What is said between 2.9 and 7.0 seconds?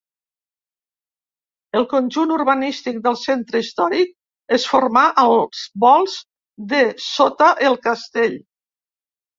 del centre històric es formà als volts de